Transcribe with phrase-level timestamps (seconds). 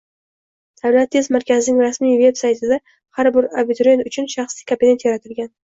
[0.85, 2.81] Davlat test markazining rasmiy veb-saytida
[3.19, 5.57] har bir abituriyent uchun shaxsiy kabinet yaratilgan.